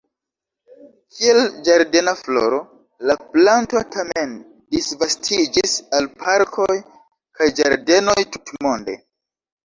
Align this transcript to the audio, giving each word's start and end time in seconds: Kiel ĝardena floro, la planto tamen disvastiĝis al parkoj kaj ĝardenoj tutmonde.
Kiel 1.15 1.39
ĝardena 1.65 2.13
floro, 2.21 2.61
la 3.09 3.15
planto 3.35 3.81
tamen 3.95 4.33
disvastiĝis 4.75 5.75
al 5.99 6.07
parkoj 6.23 6.79
kaj 7.41 7.51
ĝardenoj 7.61 8.17
tutmonde. 8.37 8.97